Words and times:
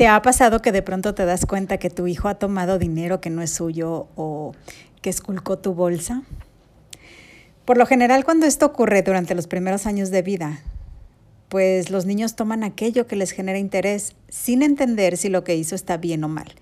¿Te 0.00 0.08
ha 0.08 0.22
pasado 0.22 0.62
que 0.62 0.72
de 0.72 0.80
pronto 0.80 1.12
te 1.12 1.26
das 1.26 1.44
cuenta 1.44 1.76
que 1.76 1.90
tu 1.90 2.06
hijo 2.06 2.28
ha 2.28 2.36
tomado 2.36 2.78
dinero 2.78 3.20
que 3.20 3.28
no 3.28 3.42
es 3.42 3.50
suyo 3.50 4.08
o 4.16 4.54
que 5.02 5.10
esculcó 5.10 5.58
tu 5.58 5.74
bolsa? 5.74 6.22
Por 7.66 7.76
lo 7.76 7.84
general, 7.84 8.24
cuando 8.24 8.46
esto 8.46 8.64
ocurre 8.64 9.02
durante 9.02 9.34
los 9.34 9.46
primeros 9.46 9.84
años 9.84 10.10
de 10.10 10.22
vida, 10.22 10.62
pues 11.50 11.90
los 11.90 12.06
niños 12.06 12.34
toman 12.34 12.64
aquello 12.64 13.06
que 13.06 13.14
les 13.14 13.32
genera 13.32 13.58
interés 13.58 14.16
sin 14.30 14.62
entender 14.62 15.18
si 15.18 15.28
lo 15.28 15.44
que 15.44 15.54
hizo 15.54 15.74
está 15.74 15.98
bien 15.98 16.24
o 16.24 16.28
mal. 16.28 16.54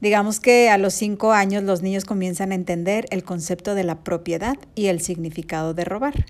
Digamos 0.00 0.40
que 0.40 0.70
a 0.70 0.78
los 0.78 0.94
cinco 0.94 1.32
años 1.32 1.62
los 1.62 1.82
niños 1.82 2.06
comienzan 2.06 2.52
a 2.52 2.54
entender 2.54 3.04
el 3.10 3.22
concepto 3.22 3.74
de 3.74 3.84
la 3.84 4.02
propiedad 4.02 4.56
y 4.74 4.86
el 4.86 5.02
significado 5.02 5.74
de 5.74 5.84
robar. 5.84 6.24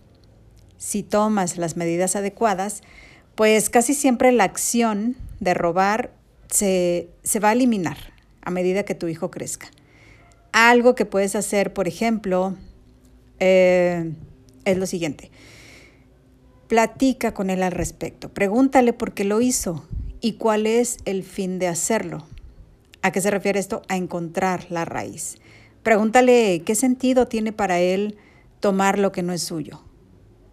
Si 0.76 1.04
tomas 1.04 1.56
las 1.56 1.76
medidas 1.76 2.16
adecuadas, 2.16 2.82
pues 3.40 3.70
casi 3.70 3.94
siempre 3.94 4.32
la 4.32 4.44
acción 4.44 5.16
de 5.38 5.54
robar 5.54 6.12
se, 6.50 7.08
va 7.42 7.48
a 7.48 7.52
eliminar 7.52 7.96
a 8.42 8.50
medida 8.50 8.82
que 8.82 8.94
tu 8.94 9.08
hijo 9.08 9.30
crezca. 9.30 9.70
Algo 10.52 10.94
que 10.94 11.06
puedes 11.06 11.34
hacer, 11.34 11.72
por 11.72 11.88
ejemplo, 11.88 12.54
eh, 13.38 14.12
es 14.66 14.76
lo 14.76 14.84
siguiente. 14.84 15.30
Platica 16.68 17.32
con 17.32 17.48
él 17.48 17.62
al 17.62 17.72
respecto. 17.72 18.28
Pregúntale 18.28 18.92
por 18.92 19.14
qué 19.14 19.24
lo 19.24 19.40
hizo 19.40 19.88
y 20.20 20.34
cuál 20.34 20.66
es 20.66 20.98
el 21.06 21.22
fin 21.22 21.58
de 21.58 21.68
hacerlo. 21.68 22.26
¿A 23.00 23.10
qué 23.10 23.22
se 23.22 23.30
refiere 23.30 23.58
esto? 23.58 23.80
A 23.88 23.96
encontrar 23.96 24.66
la 24.68 24.84
raíz. 24.84 25.36
Pregúntale 25.82 26.60
qué 26.66 26.74
sentido 26.74 27.26
tiene 27.26 27.54
para 27.54 27.80
él 27.80 28.18
tomar 28.60 28.98
lo 28.98 29.12
que 29.12 29.22
no 29.22 29.32
es 29.32 29.42
suyo 29.42 29.82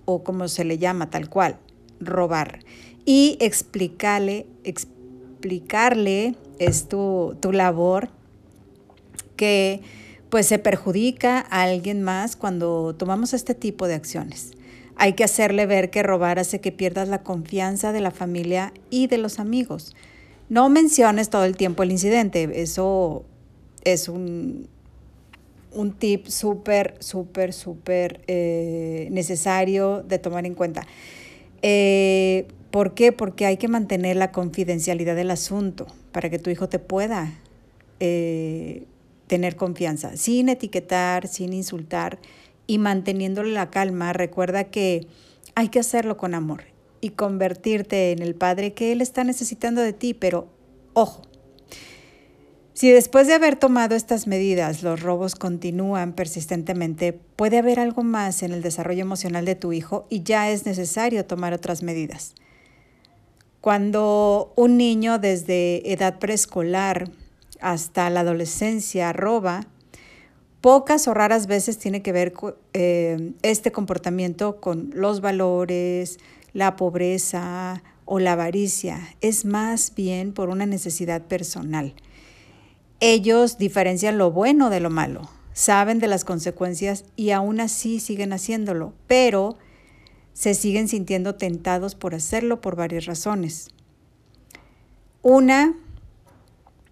o 0.05 0.23
como 0.23 0.47
se 0.47 0.63
le 0.63 0.77
llama 0.77 1.09
tal 1.09 1.29
cual, 1.29 1.59
robar 1.99 2.59
y 3.05 3.37
explicarle, 3.39 4.45
explicarle 4.63 6.35
es 6.59 6.87
tu, 6.89 7.37
tu 7.39 7.51
labor 7.51 8.09
que 9.35 9.81
pues 10.29 10.47
se 10.47 10.59
perjudica 10.59 11.45
a 11.49 11.63
alguien 11.63 12.03
más 12.03 12.35
cuando 12.35 12.95
tomamos 12.95 13.33
este 13.33 13.55
tipo 13.55 13.87
de 13.87 13.95
acciones. 13.95 14.51
Hay 14.97 15.13
que 15.13 15.23
hacerle 15.23 15.65
ver 15.65 15.89
que 15.89 16.03
robar 16.03 16.39
hace 16.39 16.59
que 16.59 16.71
pierdas 16.71 17.07
la 17.07 17.23
confianza 17.23 17.91
de 17.91 18.01
la 18.01 18.11
familia 18.11 18.73
y 18.89 19.07
de 19.07 19.19
los 19.19 19.39
amigos. 19.39 19.95
No 20.49 20.69
menciones 20.69 21.29
todo 21.29 21.45
el 21.45 21.55
tiempo 21.55 21.83
el 21.83 21.91
incidente, 21.91 22.49
eso 22.61 23.23
es 23.83 24.09
un, 24.09 24.67
un 25.71 25.93
tip 25.93 26.27
súper, 26.27 26.95
súper, 26.99 27.53
súper 27.53 28.21
eh, 28.27 29.07
necesario 29.11 30.03
de 30.03 30.19
tomar 30.19 30.45
en 30.45 30.55
cuenta. 30.55 30.85
Eh, 31.61 32.47
¿Por 32.71 32.93
qué? 32.93 33.11
Porque 33.11 33.45
hay 33.45 33.57
que 33.57 33.67
mantener 33.67 34.17
la 34.17 34.31
confidencialidad 34.31 35.15
del 35.15 35.31
asunto 35.31 35.87
para 36.11 36.29
que 36.29 36.39
tu 36.39 36.49
hijo 36.49 36.67
te 36.69 36.79
pueda 36.79 37.33
eh, 37.99 38.83
tener 39.27 39.55
confianza, 39.55 40.15
sin 40.17 40.49
etiquetar, 40.49 41.27
sin 41.27 41.53
insultar 41.53 42.19
y 42.67 42.77
manteniéndole 42.77 43.51
la 43.51 43.69
calma. 43.69 44.13
Recuerda 44.13 44.65
que 44.65 45.07
hay 45.55 45.69
que 45.69 45.79
hacerlo 45.79 46.17
con 46.17 46.35
amor 46.35 46.65
y 47.01 47.11
convertirte 47.11 48.11
en 48.11 48.21
el 48.21 48.35
padre 48.35 48.73
que 48.73 48.91
él 48.91 49.01
está 49.01 49.23
necesitando 49.23 49.81
de 49.81 49.93
ti, 49.93 50.13
pero 50.13 50.47
ojo, 50.93 51.21
si 52.77 52.91
después 52.91 53.25
de 53.25 53.33
haber 53.33 53.55
tomado 53.55 53.95
estas 53.95 54.27
medidas 54.27 54.83
los 54.83 55.01
robos 55.01 55.33
continúan 55.33 56.13
persistentemente, 56.13 57.11
puede 57.11 57.57
haber 57.57 57.79
algo 57.79 58.03
más 58.03 58.43
en 58.43 58.51
el 58.51 58.61
desarrollo 58.61 59.01
emocional 59.01 59.45
de 59.45 59.55
tu 59.55 59.73
hijo 59.73 60.05
y 60.11 60.21
ya 60.21 60.51
es 60.51 60.67
necesario 60.67 61.25
tomar 61.25 61.55
otras 61.55 61.81
medidas. 61.81 62.35
Cuando 63.61 64.53
un 64.55 64.77
niño 64.77 65.17
desde 65.17 65.91
edad 65.91 66.19
preescolar 66.19 67.09
hasta 67.61 68.11
la 68.11 68.19
adolescencia 68.19 69.11
roba, 69.11 69.65
pocas 70.61 71.07
o 71.07 71.15
raras 71.15 71.47
veces 71.47 71.79
tiene 71.79 72.03
que 72.03 72.11
ver 72.11 72.35
eh, 72.73 73.31
este 73.41 73.71
comportamiento 73.71 74.61
con 74.61 74.91
los 74.93 75.21
valores, 75.21 76.19
la 76.53 76.75
pobreza 76.75 77.81
o 78.05 78.19
la 78.19 78.33
avaricia. 78.33 78.99
Es 79.21 79.45
más 79.45 79.95
bien 79.95 80.31
por 80.31 80.49
una 80.49 80.67
necesidad 80.67 81.23
personal. 81.23 81.95
Ellos 82.99 83.57
diferencian 83.57 84.17
lo 84.17 84.31
bueno 84.31 84.69
de 84.69 84.79
lo 84.79 84.89
malo, 84.89 85.29
saben 85.53 85.99
de 85.99 86.07
las 86.07 86.25
consecuencias 86.25 87.05
y 87.15 87.29
aún 87.31 87.59
así 87.59 87.99
siguen 87.99 88.33
haciéndolo, 88.33 88.93
pero 89.05 89.57
se 90.33 90.53
siguen 90.53 90.87
sintiendo 90.87 91.35
tentados 91.35 91.95
por 91.95 92.15
hacerlo 92.15 92.59
por 92.61 92.75
varias 92.75 93.05
razones. 93.05 93.69
Una 95.21 95.75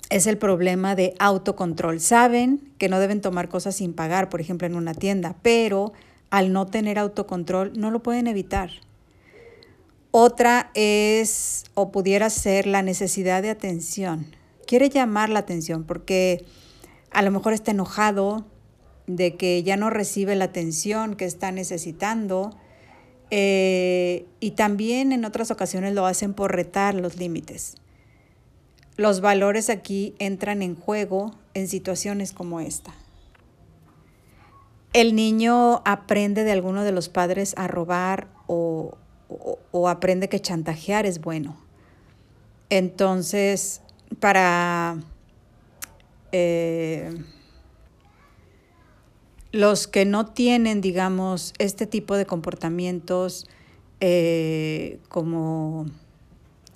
es 0.09 0.27
el 0.27 0.37
problema 0.37 0.95
de 0.95 1.15
autocontrol. 1.19 1.99
Saben 1.99 2.71
que 2.77 2.89
no 2.89 2.99
deben 2.99 3.21
tomar 3.21 3.49
cosas 3.49 3.75
sin 3.75 3.93
pagar, 3.93 4.29
por 4.29 4.41
ejemplo, 4.41 4.67
en 4.67 4.75
una 4.75 4.93
tienda, 4.93 5.35
pero 5.41 5.93
al 6.29 6.53
no 6.53 6.67
tener 6.67 6.99
autocontrol 6.99 7.73
no 7.75 7.91
lo 7.91 8.03
pueden 8.03 8.27
evitar. 8.27 8.69
Otra 10.11 10.71
es 10.75 11.65
o 11.73 11.91
pudiera 11.91 12.29
ser 12.29 12.67
la 12.67 12.81
necesidad 12.81 13.41
de 13.41 13.49
atención. 13.49 14.27
Quiere 14.65 14.89
llamar 14.89 15.29
la 15.29 15.39
atención 15.39 15.83
porque 15.83 16.45
a 17.11 17.21
lo 17.21 17.31
mejor 17.31 17.53
está 17.53 17.71
enojado 17.71 18.45
de 19.07 19.35
que 19.35 19.63
ya 19.63 19.77
no 19.77 19.89
recibe 19.89 20.35
la 20.35 20.45
atención 20.45 21.15
que 21.15 21.25
está 21.25 21.51
necesitando 21.51 22.55
eh, 23.31 24.25
y 24.39 24.51
también 24.51 25.11
en 25.11 25.25
otras 25.25 25.51
ocasiones 25.51 25.93
lo 25.93 26.05
hacen 26.05 26.33
por 26.33 26.55
retar 26.55 26.95
los 26.95 27.17
límites. 27.17 27.75
Los 28.97 29.19
valores 29.21 29.69
aquí 29.69 30.15
entran 30.19 30.61
en 30.61 30.75
juego 30.75 31.35
en 31.53 31.67
situaciones 31.67 32.31
como 32.31 32.59
esta. 32.59 32.93
El 34.93 35.15
niño 35.15 35.81
aprende 35.83 36.45
de 36.45 36.53
alguno 36.53 36.85
de 36.85 36.93
los 36.93 37.09
padres 37.09 37.53
a 37.57 37.67
robar 37.67 38.29
o, 38.47 38.97
aprende 39.87 40.29
que 40.29 40.39
chantajear 40.39 41.05
es 41.05 41.19
bueno. 41.19 41.57
Entonces, 42.69 43.81
para 44.25 44.97
eh, 46.31 47.11
los 49.51 49.87
que 49.87 50.03
no 50.03 50.25
tienen, 50.25 50.81
digamos, 50.81 51.53
este 51.59 51.85
tipo 51.85 52.17
de 52.17 52.25
comportamientos 52.25 53.47
eh, 53.99 54.97
como 55.09 55.85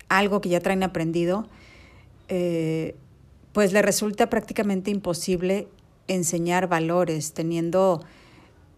algo 0.10 0.42
que 0.42 0.50
ya 0.50 0.60
traen 0.60 0.84
aprendido, 0.84 1.48
eh, 2.28 2.96
pues 3.52 3.74
le 3.74 3.82
resulta 3.82 4.30
prácticamente 4.30 4.92
imposible 4.92 5.68
enseñar 6.08 6.68
valores 6.68 7.34
teniendo 7.34 8.06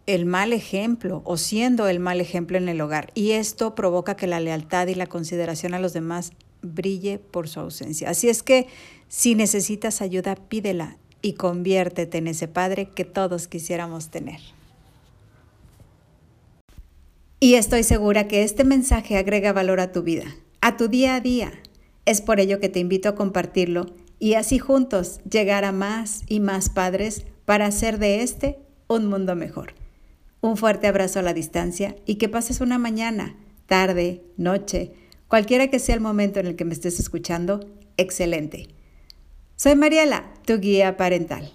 el 0.05 0.25
mal 0.25 0.53
ejemplo 0.53 1.23
o 1.25 1.35
siendo 1.35 1.89
el 1.89 1.99
mal 1.99 2.21
ejemplo 2.21 2.57
en 2.57 2.69
el 2.69 2.79
hogar. 2.79 3.11
Y 3.15 3.31
esto 3.31 3.75
provoca 3.75 4.15
que 4.15 4.27
la 4.27 4.39
lealtad 4.39 4.87
y 4.87 4.95
la 4.95 5.07
consideración 5.07 5.73
a 5.73 5.79
los 5.79 5.91
demás 5.91 6.31
brille 6.61 7.19
por 7.19 7.47
su 7.47 7.59
ausencia. 7.59 8.09
Así 8.09 8.29
es 8.29 8.43
que 8.43 8.67
si 9.07 9.35
necesitas 9.35 10.01
ayuda, 10.01 10.35
pídela 10.35 10.97
y 11.21 11.33
conviértete 11.33 12.17
en 12.17 12.27
ese 12.27 12.47
Padre 12.47 12.89
que 12.89 13.05
todos 13.05 13.47
quisiéramos 13.47 14.09
tener. 14.09 14.39
Y 17.39 17.55
estoy 17.55 17.83
segura 17.83 18.27
que 18.27 18.43
este 18.43 18.63
mensaje 18.63 19.17
agrega 19.17 19.51
valor 19.51 19.79
a 19.79 19.91
tu 19.91 20.03
vida, 20.03 20.25
a 20.61 20.77
tu 20.77 20.87
día 20.87 21.15
a 21.15 21.21
día. 21.21 21.51
Es 22.05 22.21
por 22.21 22.39
ello 22.39 22.59
que 22.59 22.69
te 22.69 22.79
invito 22.79 23.09
a 23.09 23.15
compartirlo 23.15 23.87
y 24.19 24.35
así 24.35 24.59
juntos 24.59 25.19
llegar 25.29 25.65
a 25.65 25.71
más 25.71 26.21
y 26.27 26.39
más 26.39 26.69
padres 26.69 27.25
para 27.45 27.65
hacer 27.65 27.97
de 27.97 28.21
este 28.21 28.59
un 28.87 29.07
mundo 29.07 29.35
mejor. 29.35 29.73
Un 30.41 30.57
fuerte 30.57 30.87
abrazo 30.87 31.19
a 31.19 31.23
la 31.23 31.33
distancia 31.33 31.95
y 32.05 32.15
que 32.15 32.29
pases 32.29 32.61
una 32.61 32.77
mañana, 32.77 33.35
tarde, 33.65 34.23
noche, 34.37 34.93
cualquiera 35.31 35.69
que 35.69 35.79
sea 35.79 35.95
el 35.95 36.01
momento 36.01 36.41
en 36.41 36.45
el 36.45 36.57
que 36.57 36.65
me 36.65 36.73
estés 36.73 36.99
escuchando, 36.99 37.61
excelente. 37.95 38.67
Soy 39.55 39.75
Mariela, 39.75 40.33
tu 40.45 40.59
guía 40.59 40.97
parental. 40.97 41.53